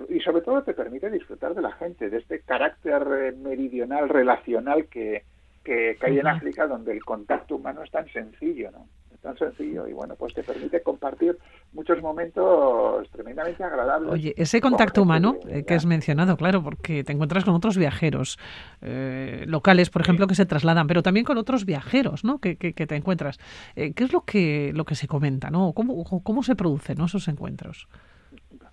y 0.10 0.20
sobre 0.22 0.42
todo 0.42 0.64
te 0.64 0.74
permite 0.74 1.10
disfrutar 1.12 1.54
de 1.54 1.62
la 1.62 1.72
gente, 1.74 2.10
de 2.10 2.18
este 2.18 2.42
carácter 2.42 3.04
eh, 3.20 3.32
meridional, 3.34 4.10
relacional 4.10 4.88
que, 4.88 5.24
que, 5.64 5.98
hay 6.02 6.20
en 6.20 6.28
África, 6.28 6.68
donde 6.68 6.92
el 6.92 7.04
contacto 7.04 7.56
humano 7.56 7.84
es 7.84 7.92
tan 7.92 8.08
sencillo, 8.10 8.72
¿no? 8.72 8.88
Tan 9.26 9.38
sencillo 9.38 9.88
y 9.88 9.94
bueno, 9.94 10.16
pues 10.16 10.34
te 10.34 10.44
permite 10.44 10.82
compartir 10.82 11.38
muchos 11.74 12.02
momentos 12.02 13.10
tremendamente 13.12 13.64
agradables. 13.64 14.12
Oye, 14.12 14.34
ese 14.38 14.62
contacto 14.62 15.02
humano 15.02 15.38
eh, 15.50 15.64
que 15.66 15.74
has 15.74 15.86
mencionado, 15.86 16.38
claro, 16.38 16.62
porque 16.62 17.04
te 17.04 17.12
encuentras 17.12 17.44
con 17.44 17.56
otros 17.56 17.78
viajeros 17.78 18.38
eh, 18.82 19.44
locales, 19.48 19.90
por 19.90 20.04
ejemplo, 20.04 20.28
que 20.28 20.36
se 20.36 20.46
trasladan, 20.46 20.88
pero 20.88 21.02
también 21.02 21.26
con 21.26 21.38
otros 21.38 21.66
viajeros, 21.66 22.24
¿no? 22.24 22.38
Que, 22.40 22.56
que, 22.56 22.74
te 22.74 22.96
encuentras. 22.96 23.40
Eh, 23.76 23.94
¿Qué 23.94 24.04
es 24.04 24.14
lo 24.14 24.22
que 24.22 24.72
lo 24.74 24.86
que 24.86 24.96
se 24.96 25.08
comenta, 25.08 25.50
no? 25.50 25.74
¿Cómo, 25.74 26.04
cómo 26.04 26.44
se 26.44 26.56
producen 26.56 27.02
esos 27.02 27.28
encuentros? 27.28 27.88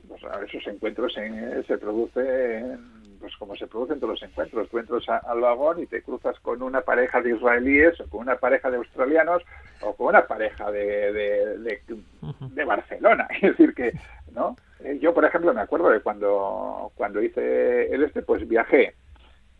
Pues, 0.07 0.21
esos 0.53 0.67
encuentros 0.67 1.15
se 1.15 1.79
producen 1.79 2.79
pues 3.23 3.37
como 3.37 3.55
se 3.55 3.69
producen 3.69 4.01
todos 4.01 4.21
los 4.21 4.23
encuentros. 4.29 4.69
Tú 4.69 4.79
entras 4.79 5.09
al 5.09 5.41
vagón 5.41 5.81
y 5.81 5.87
te 5.87 6.03
cruzas 6.03 6.39
con 6.41 6.61
una 6.61 6.81
pareja 6.81 7.23
de 7.23 7.37
israelíes 7.37 7.99
o 8.01 8.11
con 8.11 8.21
una 8.23 8.37
pareja 8.37 8.69
de 8.69 8.79
australianos 8.79 9.45
o 9.81 9.95
con 9.95 10.09
una 10.09 10.27
pareja 10.27 10.73
de, 10.73 11.13
de, 11.13 12.65
Barcelona. 12.65 13.29
Es 13.41 13.57
decir, 13.57 13.75
que, 13.75 13.93
¿no? 14.35 14.57
Eh, 14.81 14.99
yo, 15.01 15.15
por 15.15 15.25
ejemplo, 15.25 15.55
me 15.55 15.61
acuerdo 15.61 15.91
de 15.91 16.01
cuando, 16.01 16.91
cuando 16.97 17.23
hice 17.23 17.95
el 17.95 18.03
este, 18.03 18.23
pues 18.23 18.47
viajé. 18.49 18.95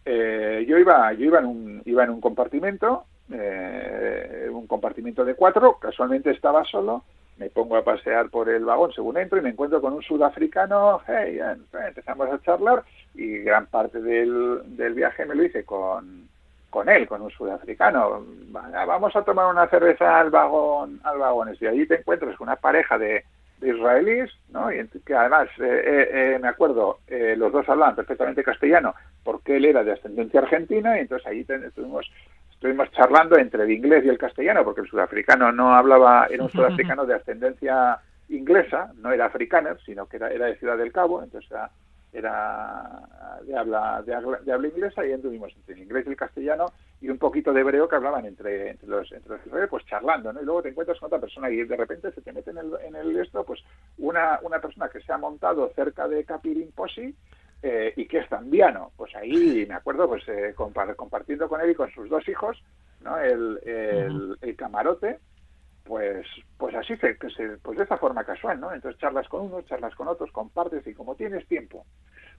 Eh, 0.05 0.65
yo 0.69 0.77
iba, 0.79 1.13
yo 1.13 1.27
iba 1.27 1.39
en 1.39 1.47
un, 1.47 1.83
iba 1.85 2.03
en 2.03 2.11
un 2.11 2.21
compartimento, 2.21 3.05
eh, 3.33 4.49
un 4.51 4.67
compartimento 4.67 5.25
de 5.25 5.37
cuatro, 5.37 5.79
casualmente 5.79 6.31
estaba 6.33 6.65
solo, 6.65 7.05
me 7.43 7.51
pongo 7.51 7.77
a 7.77 7.83
pasear 7.83 8.31
por 8.31 8.49
el 8.49 8.65
vagón 8.65 8.93
según 8.93 9.19
entro 9.19 9.37
y 9.37 9.43
me 9.43 9.51
encuentro 9.51 9.81
con 9.81 9.95
un 9.95 10.03
sudafricano, 10.03 11.01
hey, 11.09 11.41
empezamos 11.89 12.29
a 12.29 12.41
charlar 12.43 12.85
y 13.15 13.39
gran 13.39 13.67
parte 13.67 14.01
del, 14.01 14.61
del 14.77 14.95
viaje 14.95 15.27
me 15.27 15.35
lo 15.35 15.43
hice 15.43 15.65
con, 15.65 16.29
con 16.71 16.89
él, 16.89 17.09
con 17.09 17.21
un 17.21 17.31
sudafricano. 17.31 18.25
Vamos 18.51 19.17
a 19.17 19.23
tomar 19.23 19.51
una 19.51 19.67
cerveza 19.69 20.21
al 20.21 20.31
vagón, 20.31 21.01
al 21.03 21.19
vagón. 21.19 21.55
Y 21.61 21.67
allí 21.67 21.87
te 21.87 21.97
encuentras 21.97 22.37
con 22.37 22.49
una 22.49 22.57
pareja 22.57 22.97
de, 22.97 23.25
israelíes, 23.61 24.31
¿no? 24.51 24.73
Y 24.73 24.89
que 25.05 25.15
además, 25.15 25.49
eh, 25.59 25.83
eh, 25.85 26.09
eh, 26.13 26.39
me 26.41 26.49
acuerdo, 26.49 26.99
los 27.37 27.53
dos 27.53 27.69
hablaban 27.69 27.95
perfectamente 27.95 28.43
castellano 28.43 28.95
porque 29.23 29.57
él 29.57 29.67
era 29.67 29.85
de 29.85 29.93
ascendencia 29.93 30.41
argentina 30.41 30.97
y 30.97 31.03
entonces 31.03 31.27
allí 31.29 31.47
estuvimos, 31.49 32.11
estuvimos 32.63 32.93
charlando 32.93 33.37
entre 33.37 33.65
el 33.65 33.73
inglés 33.73 34.05
y 34.05 34.09
el 34.09 34.19
castellano 34.19 34.63
porque 34.63 34.83
el 34.83 34.87
sudafricano 34.87 35.51
no 35.51 35.75
hablaba, 35.75 36.29
era 36.31 36.45
un 36.45 36.51
sudafricano 36.53 37.05
de 37.05 37.17
ascendencia 37.17 37.99
inglesa, 38.29 38.93
no 38.99 39.11
era 39.11 39.27
africano, 39.27 39.77
sino 39.85 40.07
que 40.07 40.17
era, 40.17 40.31
era 40.31 40.47
de 40.47 40.57
Ciudad 40.59 40.79
del 40.79 40.93
Cabo, 40.93 41.21
entonces 41.25 41.51
era 42.13 43.01
de 43.43 43.57
habla, 43.57 44.01
de, 44.07 44.13
de 44.45 44.53
habla 44.53 44.69
inglesa 44.69 45.05
y 45.05 45.19
tuvimos 45.19 45.53
entre 45.57 45.75
el 45.75 45.83
inglés 45.83 46.05
y 46.07 46.11
el 46.11 46.17
castellano 46.17 46.67
y 47.01 47.09
un 47.09 47.19
poquito 47.19 47.53
de 47.53 47.63
hebreo 47.63 47.89
que 47.89 47.97
hablaban 47.97 48.27
entre, 48.27 48.71
entre 48.71 48.89
los 48.89 49.11
entre 49.11 49.39
los 49.45 49.69
pues 49.69 49.85
charlando, 49.87 50.33
¿no? 50.33 50.41
Y 50.41 50.45
luego 50.45 50.63
te 50.63 50.69
encuentras 50.69 51.01
con 51.01 51.09
otra 51.09 51.19
persona 51.19 51.51
y 51.51 51.65
de 51.65 51.77
repente 51.77 52.13
se 52.13 52.21
te 52.21 52.33
mete 52.33 52.51
en 52.51 52.59
el, 52.59 52.71
en 52.85 52.95
el 52.95 53.19
esto, 53.19 53.43
pues 53.45 53.61
una, 53.99 54.39
una 54.43 54.61
persona 54.61 54.89
que 54.89 55.01
se 55.01 55.13
ha 55.13 55.19
montado 55.19 55.69
cerca 55.75 56.07
de 56.07 56.25
Capirin 56.25 56.71
Posi 56.71 57.13
eh, 57.63 57.93
y 57.97 58.07
que 58.07 58.19
es 58.19 58.29
zambiano. 58.29 58.91
Pues 58.97 59.15
ahí 59.15 59.65
me 59.69 59.75
acuerdo, 59.75 60.09
pues 60.09 60.27
eh, 60.29 60.55
compartiendo 60.57 61.49
con 61.49 61.61
él 61.61 61.71
y 61.71 61.75
con 61.75 61.91
sus 61.93 62.09
dos 62.09 62.27
hijos, 62.29 62.63
¿no? 63.03 63.19
El, 63.19 63.61
el, 63.65 64.37
el 64.41 64.57
camarote, 64.57 65.19
pues 65.85 66.27
pues 66.59 66.75
así 66.75 66.97
se, 66.97 67.17
pues 67.63 67.79
de 67.79 67.85
esa 67.85 67.97
forma 67.97 68.25
casual, 68.25 68.61
¿no? 68.61 68.73
Entonces 68.73 69.01
charlas 69.01 69.29
con 69.29 69.43
unos, 69.43 69.67
charlas 69.67 69.95
con 69.95 70.09
otros, 70.09 70.31
compartes 70.31 70.87
y 70.87 70.95
como 70.95 71.15
tienes 71.15 71.47
tiempo, 71.47 71.85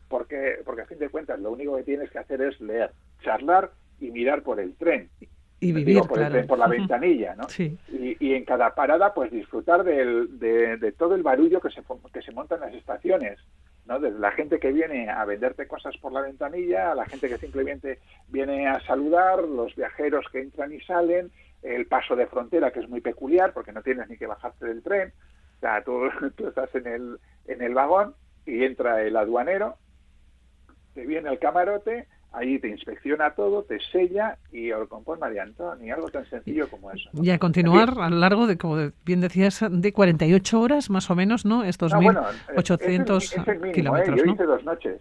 porque 0.07 0.59
porque 0.65 0.83
a 0.83 0.85
fin 0.85 0.99
de 0.99 1.09
cuentas 1.09 1.39
lo 1.39 1.51
único 1.51 1.75
que 1.77 1.83
tienes 1.83 2.09
que 2.09 2.19
hacer 2.19 2.41
es 2.41 2.59
leer, 2.61 2.91
charlar 3.21 3.71
y 3.99 4.11
mirar 4.11 4.43
por 4.43 4.59
el 4.59 4.75
tren. 4.75 5.09
Y 5.59 5.71
vivir, 5.71 6.01
por, 6.01 6.19
el 6.19 6.29
tren, 6.29 6.45
por 6.45 6.59
la 6.59 6.67
ventanilla, 6.67 7.35
¿no? 7.35 7.47
Sí. 7.47 7.77
Y, 7.87 8.17
y, 8.19 8.33
en 8.33 8.43
cada 8.43 8.75
parada, 8.75 9.13
pues 9.13 9.31
disfrutar 9.31 9.85
del, 9.85 10.37
de, 10.37 10.75
de, 10.75 10.91
todo 10.91 11.15
el 11.15 11.23
barullo 11.23 11.61
que 11.61 11.69
se, 11.69 11.81
que 12.11 12.21
se 12.21 12.33
monta 12.33 12.55
en 12.55 12.61
las 12.61 12.73
estaciones, 12.73 13.39
¿no? 13.85 13.99
Desde 13.99 14.19
la 14.19 14.31
gente 14.31 14.59
que 14.59 14.71
viene 14.71 15.09
a 15.09 15.25
venderte 15.25 15.67
cosas 15.67 15.95
por 15.97 16.11
la 16.11 16.21
ventanilla, 16.21 16.91
a 16.91 16.95
la 16.95 17.05
gente 17.05 17.29
que 17.29 17.37
simplemente 17.37 17.99
viene 18.29 18.67
a 18.67 18.79
saludar, 18.81 19.43
los 19.43 19.75
viajeros 19.75 20.25
que 20.31 20.41
entran 20.41 20.73
y 20.73 20.79
salen, 20.81 21.31
el 21.61 21.87
paso 21.87 22.15
de 22.15 22.27
frontera, 22.27 22.71
que 22.71 22.79
es 22.79 22.89
muy 22.89 23.01
peculiar 23.01 23.53
porque 23.53 23.71
no 23.71 23.81
tienes 23.81 24.09
ni 24.09 24.17
que 24.17 24.27
bajarte 24.27 24.65
del 24.65 24.83
tren. 24.83 25.13
O 25.57 25.59
sea, 25.59 25.83
tú, 25.83 26.09
tú 26.35 26.47
estás 26.47 26.73
en 26.75 26.87
el, 26.87 27.19
en 27.45 27.61
el 27.61 27.73
vagón 27.73 28.15
y 28.45 28.63
entra 28.63 29.01
el 29.01 29.15
aduanero, 29.15 29.77
te 30.93 31.05
viene 31.05 31.29
el 31.29 31.39
camarote, 31.39 32.07
Ahí 32.33 32.57
te 32.57 32.67
inspecciona 32.67 33.31
todo, 33.35 33.63
te 33.63 33.79
sella 33.91 34.37
y 34.51 34.69
lo 34.69 34.87
compone 34.87 35.19
María 35.19 35.43
Antonio, 35.43 35.93
algo 35.93 36.09
tan 36.09 36.27
sencillo 36.29 36.67
como 36.67 36.91
eso. 36.91 37.09
Y 37.13 37.29
a 37.29 37.37
continuar 37.37 37.93
a 37.99 38.09
lo 38.09 38.17
largo 38.17 38.47
de, 38.47 38.57
como 38.57 38.91
bien 39.05 39.21
decías, 39.21 39.63
de 39.69 39.93
48 39.93 40.59
horas 40.59 40.89
más 40.89 41.11
o 41.11 41.15
menos, 41.15 41.45
¿no? 41.45 41.63
Estos 41.63 41.93
no, 41.93 41.99
1.800 41.99 43.71
kilómetros. 43.71 44.17
¿no? 44.17 44.25
Yo 44.25 44.33
hice 44.33 44.43
dos 44.45 44.63
noches. 44.63 44.99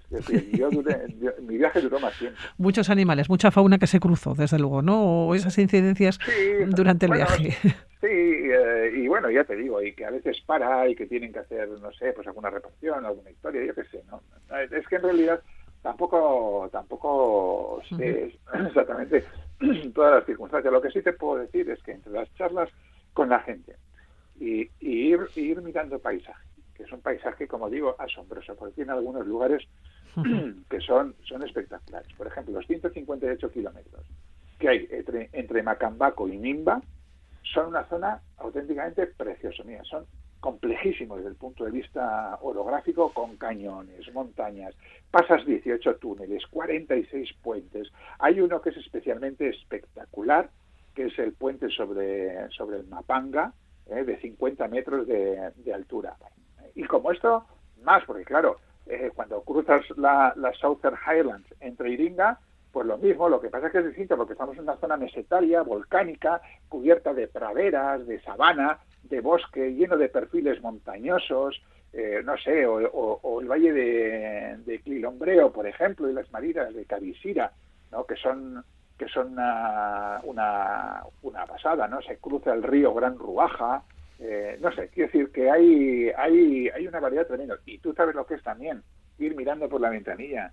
mi 1.41 1.57
viaje 1.57 1.81
duró 1.81 1.99
más 2.01 2.19
tiempo. 2.19 2.39
Muchos 2.59 2.91
animales, 2.91 3.31
mucha 3.31 3.51
fauna 3.51 3.79
que 3.79 3.87
se 3.87 3.99
cruzó, 3.99 4.35
desde 4.35 4.59
luego, 4.59 4.83
¿no? 4.83 5.03
O 5.03 5.35
esas 5.35 5.57
incidencias 5.59 6.19
durante 6.69 7.07
el 7.07 7.13
viaje. 7.13 7.57
Sí, 8.03 8.09
eh, 8.11 8.93
y 8.97 9.07
bueno, 9.07 9.31
ya 9.31 9.45
te 9.45 9.55
digo, 9.55 9.81
y 9.81 9.93
que 9.93 10.05
a 10.05 10.11
veces 10.11 10.37
para 10.45 10.89
y 10.89 10.97
que 10.97 11.07
tienen 11.07 11.33
que 11.33 11.39
hacer, 11.39 11.69
no 11.69 11.93
sé, 11.93 12.13
pues 12.13 12.27
alguna 12.27 12.51
reparación, 12.51 13.07
alguna 13.07 13.31
historia, 13.31 13.65
yo 13.65 13.73
qué 13.77 13.85
sé, 13.85 14.03
¿no? 14.11 14.21
Es 14.59 14.89
que 14.89 14.97
en 14.97 15.03
realidad 15.03 15.41
tampoco 15.83 16.69
tampoco 16.73 17.83
sé 17.89 18.39
exactamente 18.67 19.25
todas 19.95 20.15
las 20.15 20.27
circunstancias. 20.27 20.73
Lo 20.73 20.81
que 20.81 20.91
sí 20.91 21.03
te 21.03 21.13
puedo 21.13 21.39
decir 21.39 21.69
es 21.71 21.83
que 21.83 21.93
entre 21.93 22.13
las 22.13 22.33
charlas 22.35 22.71
con 23.13 23.29
la 23.29 23.41
gente 23.41 23.77
y, 24.39 24.71
ir, 24.81 25.21
ir 25.37 25.63
mirando 25.63 25.99
paisaje, 25.99 26.49
que 26.75 26.85
es 26.85 26.93
un 26.93 27.01
paisaje, 27.01 27.47
como 27.47 27.69
digo, 27.69 27.95
asombroso, 27.99 28.57
porque 28.57 28.75
tiene 28.75 28.93
algunos 28.93 29.27
lugares 29.27 29.63
que 30.71 30.81
son, 30.81 31.15
son 31.25 31.43
espectaculares. 31.43 32.13
Por 32.15 32.27
ejemplo, 32.27 32.55
los 32.55 32.67
158 32.67 33.51
kilómetros 33.51 34.07
que 34.59 34.69
hay 34.69 34.89
entre, 34.91 35.29
entre 35.33 35.63
Macambaco 35.63 36.29
y 36.29 36.39
Nimba 36.39 36.81
son 37.43 37.69
una 37.69 37.85
zona 37.85 38.21
auténticamente 38.39 39.07
preciosa. 39.07 39.65
Mira, 39.65 39.83
son 39.85 40.07
complejísimo 40.43 41.17
desde 41.17 41.29
el 41.31 41.37
punto 41.37 41.65
de 41.65 41.71
vista 41.71 42.37
orográfico, 42.43 43.13
con 43.15 43.37
cañones, 43.37 44.13
montañas, 44.13 44.75
pasas 45.09 45.47
18 45.47 45.99
túneles, 45.99 46.45
46 46.49 47.33
puentes. 47.41 47.93
Hay 48.19 48.41
uno 48.41 48.61
que 48.61 48.71
es 48.71 48.77
especialmente 48.77 49.49
espectacular, 49.49 50.51
que 50.97 51.07
es 51.07 51.19
el 51.21 51.33
puente 51.33 51.69
sobre, 51.71 52.51
sobre 52.51 52.79
el 52.79 52.89
Mapanga, 52.89 53.53
eh, 53.87 54.03
de 54.03 54.21
50 54.21 54.67
metros 54.67 55.07
de, 55.07 55.73
altura. 55.73 56.17
Y 56.75 56.83
como 56.85 57.13
esto, 57.13 57.47
más, 57.85 58.05
porque 58.05 58.25
claro, 58.25 58.57
eh, 58.87 59.13
cuando 59.15 59.43
cruzas 59.43 59.85
la, 59.97 60.33
la 60.35 60.53
Southern 60.55 60.97
Highlands 61.07 61.55
entre 61.61 61.91
Iringa, 61.91 62.41
pues 62.73 62.85
lo 62.85 62.99
mismo, 62.99 63.29
lo 63.29 63.41
que 63.41 63.49
pasa 63.49 63.67
es 63.67 63.73
que 63.73 63.79
es 63.79 63.87
distinto 63.87 64.17
porque 64.17 64.33
estamos 64.33 64.57
en 64.57 64.65
una 64.65 64.77
zona 64.79 64.97
mesetaria, 64.97 65.63
volcánica, 65.63 66.43
cubierta 66.69 67.15
de 67.15 67.29
praderas, 67.29 68.05
de 68.09 68.21
sabana, 68.23 68.81
de 69.05 69.21
bosque 69.21 69.75
lleno 69.75 69.97
de 69.97 70.09
perfiles 70.09 70.63
montañosos, 70.63 71.61
eh, 71.93 72.23
no 72.25 72.37
sé, 72.39 72.67
o, 72.67 73.41
el 73.41 73.49
valle 73.49 73.73
de, 73.73 74.57
de, 74.65 75.51
por 75.53 75.67
ejemplo, 75.67 76.09
y 76.09 76.15
las 76.15 76.31
marinas 76.33 76.75
de 76.75 76.85
Cabisira, 76.85 77.53
¿no? 77.91 78.05
que 78.07 78.17
son 78.17 78.65
que 78.99 79.09
son 79.09 79.33
una, 79.33 80.21
una, 80.23 81.47
pasada, 81.47 81.89
¿no? 81.89 82.01
Se 82.03 82.19
cruza 82.19 82.53
el 82.53 82.63
río 82.63 82.95
Gran 82.95 83.19
Ruaja, 83.19 83.83
eh, 84.21 84.57
no 84.61 84.71
sé, 84.71 84.91
quiero 84.91 85.11
decir 85.11 85.33
que 85.33 85.51
hay, 85.51 86.09
hay, 86.17 86.69
hay 86.69 86.87
una 86.87 87.01
variedad 87.01 87.27
tremenda. 87.27 87.57
Y 87.67 87.79
tú 87.79 87.93
sabes 87.95 88.15
lo 88.15 88.25
que 88.25 88.35
es 88.35 88.43
también, 88.45 88.83
ir 89.19 89.35
mirando 89.35 89.69
por 89.69 89.81
la 89.81 89.91
ventanilla 89.91 90.53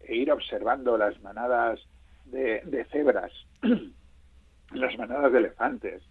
e 0.00 0.14
ir 0.14 0.30
observando 0.30 0.96
las 0.96 1.20
manadas 1.22 1.80
de 2.26 2.86
cebras, 2.92 3.32
las 4.72 4.96
manadas 4.96 5.32
de 5.32 5.38
elefantes, 5.38 6.02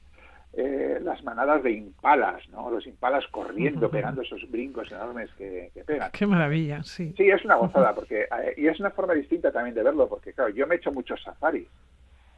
eh, 0.54 1.00
las 1.04 1.24
manadas 1.24 1.62
de 1.62 1.72
impalas, 1.72 2.48
¿no? 2.50 2.72
Los 2.72 2.88
impalas 2.88 3.27
corriendo, 3.27 3.92
pegando 3.92 4.24
esos 4.24 4.50
brincos 4.50 4.92
enormes 4.92 5.30
que, 5.38 5.72
pegan. 5.86 6.10
Qué 6.12 6.25
maravilla, 6.25 6.82
sí. 6.84 7.13
Sí, 7.16 7.30
es 7.30 7.46
una 7.46 7.56
gozada, 7.56 7.94
porque 7.94 8.22
eh, 8.22 8.54
y 8.58 8.68
es 8.68 8.80
una 8.80 8.89
forma 8.89 9.13
distinta 9.13 9.51
también 9.51 9.75
de 9.75 9.84
verlo, 9.84 10.08
porque 10.08 10.34
claro, 10.34 10.50
yo 10.50 10.66
me 10.66 10.75
he 10.75 10.77
hecho 10.80 10.92
muchos 10.92 11.22
safaris. 11.22 11.68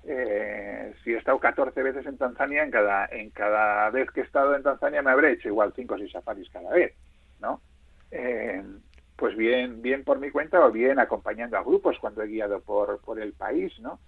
Eh, 0.03 0.93
si 1.03 1.13
he 1.13 1.17
estado 1.17 1.39
14 1.39 1.81
veces 1.81 2.05
en 2.07 2.17
Tanzania, 2.17 2.63
en 2.63 2.71
cada, 2.71 3.05
en 3.05 3.29
cada 3.29 3.89
vez 3.91 4.09
que 4.11 4.21
he 4.21 4.23
estado 4.23 4.53
en 4.55 4.63
Tanzania 4.63 5.01
me 5.01 5.11
habré 5.11 5.33
hecho 5.33 5.47
igual 5.47 5.71
5 5.73 5.93
o 5.93 5.97
6 5.97 6.11
safaris 6.11 6.49
cada 6.49 6.71
vez, 6.71 6.93
¿no? 7.39 7.61
pues 9.15 9.35
bien, 9.37 9.81
bien 9.81 10.03
por 10.03 10.19
mi 10.19 10.31
cuenta 10.31 10.65
o 10.65 10.71
bien 10.71 10.97
acompañando 10.97 11.57
a 11.57 11.63
grupos 11.63 11.99
cuando 11.99 12.23
he 12.23 12.27
guiado 12.27 12.59
por, 12.61 12.99
por 13.01 13.19
el 13.21 13.33
país, 13.33 13.77
¿no? 13.79 13.99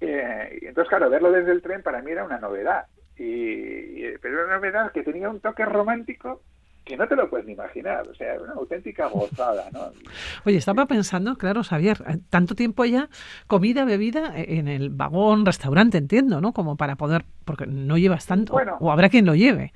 entonces, 0.00 0.88
claro, 0.88 1.08
verlo 1.08 1.30
desde 1.30 1.52
el 1.52 1.62
tren 1.62 1.82
para 1.82 2.02
mí 2.02 2.10
era 2.10 2.24
una 2.24 2.38
novedad 2.38 2.86
y, 3.16 4.02
pero 4.18 4.34
era 4.34 4.46
una 4.46 4.56
novedad 4.56 4.92
que 4.92 5.02
tenía 5.02 5.28
un 5.28 5.40
toque 5.40 5.64
romántico 5.64 6.42
que 6.84 6.96
no 6.98 7.08
te 7.08 7.16
lo 7.16 7.30
puedes 7.30 7.46
ni 7.46 7.52
imaginar, 7.52 8.06
o 8.06 8.14
sea, 8.14 8.34
una 8.38 8.52
auténtica 8.52 9.06
gozada, 9.06 9.70
¿no? 9.72 9.90
Oye, 10.44 10.58
estaba 10.58 10.84
pensando, 10.86 11.36
claro, 11.36 11.62
Xavier, 11.64 11.96
eh, 12.06 12.18
tanto 12.28 12.54
tiempo 12.54 12.84
ya, 12.84 13.08
comida, 13.46 13.86
bebida 13.86 14.38
eh, 14.38 14.58
en 14.58 14.68
el 14.68 14.90
vagón, 14.90 15.46
restaurante, 15.46 15.96
entiendo, 15.96 16.42
¿no? 16.42 16.52
Como 16.52 16.76
para 16.76 16.96
poder, 16.96 17.24
porque 17.46 17.66
no 17.66 17.96
llevas 17.96 18.26
tanto, 18.26 18.52
Bueno. 18.52 18.76
o 18.80 18.92
habrá 18.92 19.08
quien 19.08 19.24
lo 19.24 19.34
lleve. 19.34 19.72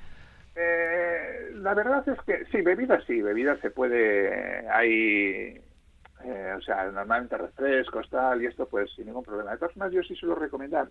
Eh, 0.55 1.49
la 1.55 1.73
verdad 1.73 2.07
es 2.07 2.21
que 2.27 2.45
sí, 2.51 2.61
bebidas 2.61 3.03
sí, 3.07 3.21
bebidas 3.21 3.59
se 3.59 3.71
puede, 3.71 4.69
hay, 4.69 5.59
eh, 6.25 6.53
o 6.55 6.61
sea, 6.61 6.91
normalmente 6.91 7.37
refrescos, 7.37 8.07
tal, 8.09 8.43
y 8.43 8.45
esto 8.45 8.67
pues 8.67 8.91
sin 8.95 9.07
ningún 9.07 9.23
problema. 9.23 9.51
De 9.51 9.57
todas 9.57 9.73
formas, 9.73 9.91
yo 9.91 10.03
sí 10.03 10.13
suelo 10.15 10.35
recomendar 10.35 10.89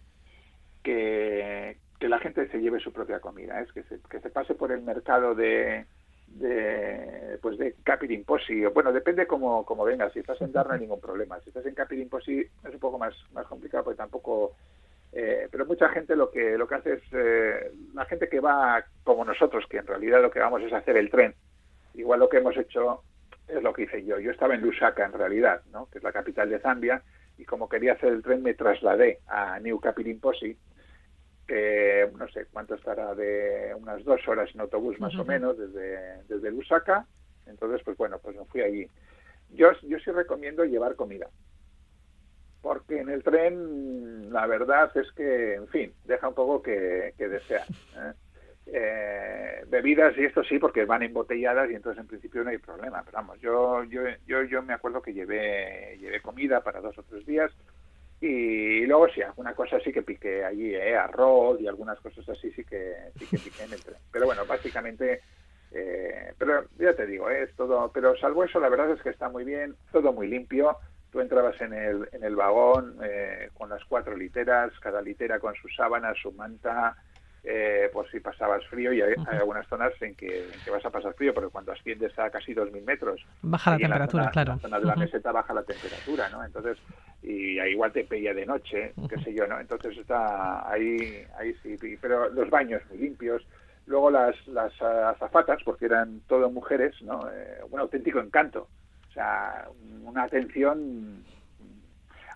que, 0.83 1.77
que 1.99 2.09
la 2.09 2.19
gente 2.19 2.49
se 2.49 2.59
lleve 2.59 2.81
su 2.81 2.93
propia 2.93 3.21
comida, 3.21 3.61
es 3.61 3.73
que 3.73 3.83
se, 3.85 3.99
que 4.09 4.21
se 4.21 4.31
pase 4.31 4.55
por 4.55 4.73
el 4.73 4.83
mercado 4.83 5.35
de 5.35 5.87
de 6.29 7.39
pues 7.41 7.57
de 7.57 7.75
Capir 7.83 8.13
Imposi, 8.13 8.65
o 8.65 8.71
bueno, 8.73 8.93
depende 8.93 9.27
cómo, 9.27 9.65
cómo 9.65 9.85
vengas, 9.85 10.13
si 10.13 10.19
estás 10.19 10.41
en 10.43 10.53
Dar 10.53 10.67
no 10.67 10.75
hay 10.75 10.81
ningún 10.81 11.01
problema, 11.01 11.41
si 11.41 11.49
estás 11.49 11.65
en 11.65 11.75
Capir 11.75 11.99
Imposi 11.99 12.41
es 12.41 12.75
un 12.75 12.79
poco 12.79 12.99
más, 12.99 13.15
más 13.33 13.47
complicado 13.47 13.85
porque 13.85 13.97
tampoco 13.97 14.55
eh, 15.13 15.49
pero 15.51 15.65
mucha 15.65 15.89
gente 15.89 16.15
lo 16.17 16.31
que 16.31 16.59
lo 16.59 16.69
que 16.69 16.75
hace 16.75 16.93
es 16.95 17.03
eh, 17.13 17.73
la 17.95 18.05
gente 18.05 18.29
que 18.29 18.41
va 18.41 18.85
como 19.05 19.25
nosotros, 19.25 19.65
que 19.69 19.79
en 19.79 19.87
realidad 19.87 20.21
lo 20.21 20.31
que 20.31 20.41
vamos 20.41 20.63
es 20.63 20.73
hacer 20.73 20.97
el 20.97 21.11
tren. 21.11 21.35
Igual 21.95 22.21
lo 22.21 22.29
que 22.29 22.39
hemos 22.39 22.57
hecho 22.57 23.03
es 23.49 23.63
lo 23.63 23.73
que 23.73 23.85
hice 23.85 24.05
yo. 24.05 24.19
Yo 24.19 24.31
estaba 24.31 24.55
en 24.55 24.61
Lusaka 24.61 25.07
en 25.07 25.13
realidad, 25.13 25.63
¿no? 25.73 25.89
que 25.91 25.99
es 25.99 26.05
la 26.05 26.13
capital 26.13 26.51
de 26.51 26.59
Zambia, 26.59 27.03
y 27.39 27.45
como 27.45 27.69
quería 27.69 27.95
hacer 27.95 28.13
el 28.13 28.23
tren 28.23 28.43
me 28.43 28.55
trasladé 28.55 29.21
a 29.29 29.59
New 29.61 29.81
Kapirimposi, 29.81 30.57
que 31.49 32.09
no 32.17 32.29
sé 32.29 32.47
cuánto 32.53 32.75
estará 32.75 33.15
de 33.15 33.75
unas 33.75 34.05
dos 34.05 34.21
horas 34.29 34.51
en 34.55 34.61
autobús 34.61 35.01
más 35.01 35.15
o 35.17 35.25
menos 35.25 35.59
desde, 35.59 36.23
desde 36.29 36.53
Lusaka. 36.53 37.07
Entonces, 37.47 37.81
pues 37.85 37.97
bueno, 37.97 38.19
pues 38.19 38.37
me 38.37 38.45
fui 38.45 38.61
allí. 38.61 38.87
Yo, 39.51 39.73
yo 39.83 39.99
sí 39.99 40.11
recomiendo 40.11 40.65
llevar 40.65 40.95
comida 40.95 41.29
porque 42.61 43.01
en 43.01 43.09
el 43.09 43.23
tren 43.23 44.33
la 44.33 44.47
verdad 44.47 44.91
es 44.97 45.11
que, 45.13 45.55
en 45.55 45.69
fin, 45.69 45.93
deja 46.05 46.29
un 46.29 46.35
poco 46.35 46.63
que, 46.63 47.15
que 47.17 47.29
desear. 47.29 47.67
¿eh? 47.97 48.13
Eh, 48.67 49.65
bebidas 49.69 50.17
y 50.19 50.25
esto 50.25 50.45
sí, 50.45 50.59
porque 50.59 50.85
van 50.85 51.03
embotelladas 51.03 51.71
y 51.71 51.75
entonces 51.75 52.01
en 52.01 52.09
principio 52.09 52.45
no 52.45 52.51
hay 52.51 52.59
problema. 52.59 53.03
Pero 53.05 53.17
vamos, 53.17 53.41
yo, 53.41 53.85
yo, 53.85 54.03
yo, 54.27 54.43
yo 54.43 54.63
me 54.63 54.75
acuerdo 54.75 55.01
que 55.01 55.15
llevé, 55.15 55.97
llevé 55.99 56.21
comida 56.21 56.63
para 56.63 56.81
dos 56.81 56.99
o 56.99 57.03
tres 57.05 57.25
días 57.25 57.51
y 58.21 58.87
luego 58.87 59.09
sí, 59.09 59.23
alguna 59.23 59.55
cosa 59.55 59.79
sí 59.81 59.93
que 59.93 60.03
piqué 60.03 60.45
allí, 60.45 60.75
¿eh? 60.75 60.97
arroz 60.97 61.61
y 61.61 61.69
algunas 61.69 62.01
cosas 62.01 62.29
así 62.29 62.51
sí 62.53 62.65
que, 62.65 62.95
sí 63.19 63.27
que 63.27 63.39
piqué 63.39 63.65
en 63.65 63.73
el 63.73 63.83
tren. 63.83 63.99
Pero 64.11 64.27
bueno, 64.27 64.45
básicamente, 64.47 65.21
eh, 65.73 66.33
pero 66.37 66.65
ya 66.79 66.95
te 66.95 67.07
digo, 67.07 67.31
¿eh? 67.31 67.45
es 67.45 67.55
todo, 67.55 67.91
pero 67.93 68.17
salvo 68.17 68.45
eso, 68.45 68.59
la 68.59 68.69
verdad 68.69 68.91
es 68.91 69.03
que 69.03 69.11
está 69.11 69.29
muy 69.29 69.45
bien, 69.45 69.77
todo 69.93 70.13
muy 70.13 70.27
limpio 70.27 70.77
tú 71.11 71.21
entrabas 71.21 71.61
en 71.61 71.73
el, 71.73 72.09
en 72.13 72.25
el 72.25 72.37
vagón 72.37 72.97
eh, 73.03 73.51
con 73.55 73.71
las 73.71 73.85
cuatro 73.85 74.17
literas, 74.17 74.73
cada 74.81 75.01
litera 75.01 75.39
con 75.39 75.55
sus 75.55 75.75
sábanas, 75.75 76.17
su 76.21 76.33
manta, 76.33 76.97
eh, 77.45 77.91
por 77.93 78.11
si 78.11 78.21
pasabas 78.21 78.65
frío, 78.67 78.93
y 78.93 79.01
hay, 79.01 79.15
hay, 79.27 79.39
algunas 79.39 79.67
zonas 79.69 79.93
en 80.01 80.15
que, 80.15 80.45
en 80.45 80.61
que 80.65 80.71
vas 80.71 80.85
a 80.85 80.91
pasar 80.91 81.15
frío, 81.15 81.33
porque 81.35 81.51
cuando 81.51 81.73
asciendes 81.73 82.19
a 82.19 82.31
casi 82.31 82.55
2.000 82.55 82.85
metros, 82.85 83.25
baja 83.43 83.73
la 83.73 83.79
temperatura, 83.79 84.25
la 84.25 84.31
zona, 84.31 84.33
claro. 84.33 84.53
En 84.53 84.57
la 84.57 84.63
zona 84.63 84.81
de 84.81 84.87
la 84.87 84.97
meseta 84.97 85.33
baja 85.33 85.55
la 85.55 85.63
temperatura, 85.63 86.29
¿no? 86.29 86.45
Entonces, 86.45 86.79
y 87.23 87.59
ahí 87.59 87.73
igual 87.73 87.93
te 87.93 88.05
pilla 88.05 88.35
de 88.35 88.47
noche, 88.47 88.93
qué 89.09 89.21
sé 89.23 89.35
yo, 89.35 89.47
¿no? 89.47 89.61
Entonces 89.61 89.97
está 89.97 90.71
ahí, 90.71 91.25
ahí 91.39 91.55
sí, 91.63 91.77
pero 92.01 92.29
los 92.31 92.51
baños 92.51 92.83
muy 92.91 92.99
limpios, 92.99 93.47
luego 93.87 94.11
las, 94.11 94.35
las 94.49 94.73
azafatas, 94.83 95.63
porque 95.65 95.87
eran 95.87 96.21
todo 96.27 96.51
mujeres, 96.51 96.95
¿no? 97.03 97.29
Eh, 97.33 97.61
un 97.71 97.81
auténtico 97.81 98.21
encanto 98.21 98.69
o 99.09 99.13
sea, 99.13 99.69
una 100.05 100.25
atención. 100.25 101.25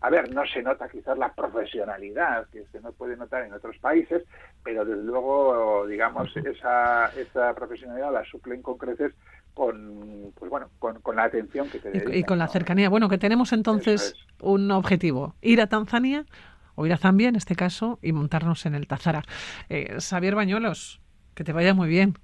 A 0.03 0.11
ver, 0.11 0.35
no 0.35 0.45
se 0.47 0.63
nota 0.63 0.89
quizás 0.89 1.17
la 1.17 1.33
profesionalidad 1.33 2.49
que 2.49 2.65
se 2.73 2.81
no 2.81 2.91
puede 2.93 3.17
notar 3.17 3.45
en 3.45 3.53
otros 3.53 3.79
países, 3.79 4.25
pero 4.65 4.85
desde 4.85 5.05
luego, 5.05 5.87
digamos, 5.87 6.37
esa, 6.37 7.07
esa 7.17 7.55
profesionalidad 7.55 8.13
la 8.13 8.25
suplen 8.25 8.63
con 8.63 8.77
creces 8.79 9.15
con, 9.55 10.33
pues 10.37 10.51
bueno, 10.51 10.71
con, 10.81 11.01
con 11.03 11.15
la 11.15 11.25
atención 11.25 11.69
que 11.69 11.79
te 11.79 11.91
dedican, 11.91 12.15
y, 12.15 12.25
con 12.25 12.39
la 12.39 12.47
¿no? 12.47 12.51
cercanía. 12.53 12.89
Bueno, 12.89 13.09
que 13.09 13.19
tenemos 13.19 13.53
entonces 13.53 14.15
es. 14.17 14.27
un 14.41 14.71
objetivo, 14.73 15.37
ir 15.41 15.61
a 15.61 15.69
Tanzania 15.69 16.25
o 16.75 16.85
ir 16.85 16.93
a 16.93 16.97
Zambia 16.97 17.29
en 17.29 17.37
este 17.37 17.55
caso 17.55 17.99
y 18.03 18.13
montarnos 18.13 18.67
en 18.67 18.75
el 18.75 18.89
Tazara. 18.89 19.23
Eh, 19.69 19.99
Xavier 20.01 20.35
Bañuelos, 20.35 21.01
que 21.35 21.45
te 21.45 21.53
vaya 21.53 21.75
muy 21.75 21.89
bien. 21.89 22.15